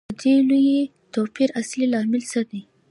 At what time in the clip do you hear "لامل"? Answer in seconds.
1.93-2.21